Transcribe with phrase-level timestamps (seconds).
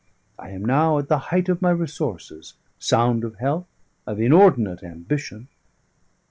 [0.39, 3.67] I am now at the height of my resources, sound of health,
[4.07, 5.47] of inordinate ambition.